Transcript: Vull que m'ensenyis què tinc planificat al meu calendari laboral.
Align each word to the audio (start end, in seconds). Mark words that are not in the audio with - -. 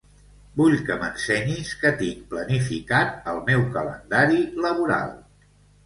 Vull 0.61 0.71
que 0.87 0.95
m'ensenyis 1.01 1.75
què 1.83 1.93
tinc 2.01 2.25
planificat 2.33 3.31
al 3.35 3.45
meu 3.53 3.71
calendari 3.79 4.45
laboral. 4.69 5.19